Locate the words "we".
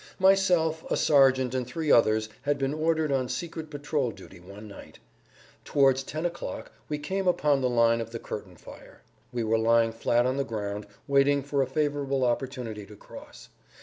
6.89-6.97, 9.31-9.43